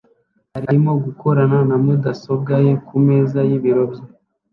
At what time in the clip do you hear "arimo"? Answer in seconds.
0.59-0.91